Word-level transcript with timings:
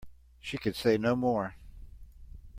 She 0.39 0.57
could 0.57 0.75
say 0.75 0.97
no 0.97 1.15
more. 1.15 1.53